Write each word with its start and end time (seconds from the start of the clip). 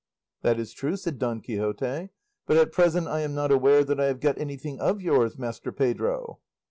"That 0.41 0.57
is 0.57 0.73
true," 0.73 0.95
said 0.97 1.19
Don 1.19 1.41
Quixote; 1.41 2.09
"but 2.47 2.57
at 2.57 2.71
present 2.71 3.07
I 3.07 3.19
am 3.19 3.35
not 3.35 3.51
aware 3.51 3.83
that 3.83 3.99
I 3.99 4.05
have 4.05 4.19
got 4.19 4.39
anything 4.39 4.79
of 4.79 4.99
yours, 4.99 5.37
Master 5.37 5.71
Pedro." 5.71 6.39